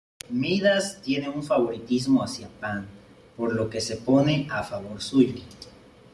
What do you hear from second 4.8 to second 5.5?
suyo.